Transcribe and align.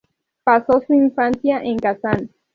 Pasó 0.43 0.81
su 0.81 0.95
infancia 0.95 1.61
en 1.63 1.77
Kazán. 1.77 2.31